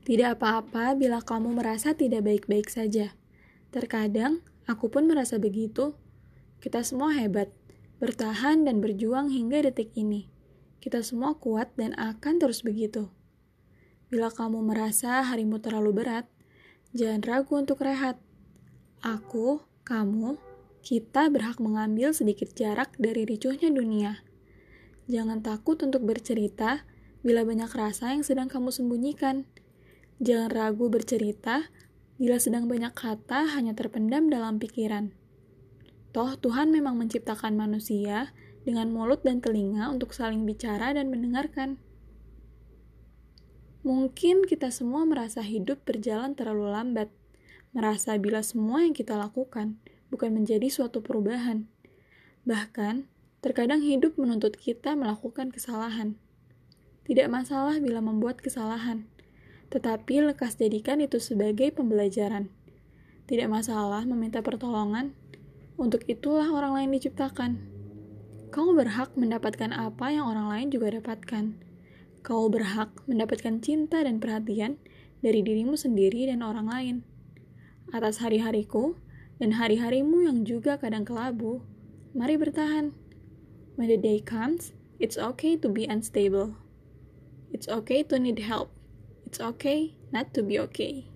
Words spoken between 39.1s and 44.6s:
dan telinga untuk saling bicara dan mendengarkan. Mungkin